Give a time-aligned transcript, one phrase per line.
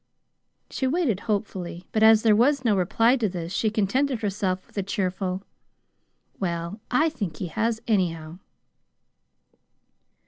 [0.71, 4.75] She waited hopefully, but as there was no reply to this, she contented herself with
[4.75, 5.43] a cheerful:
[6.39, 8.39] "Well, I think he has, anyhow."